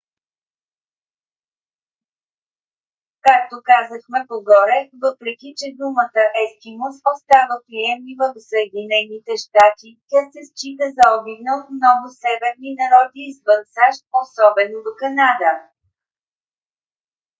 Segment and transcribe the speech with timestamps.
[3.27, 10.85] както казахме по-горе въпреки че думата ескимос остава приемлива в съединените щати тя се счита
[10.97, 15.51] за обидна от много северни народи извън сащ особено в канада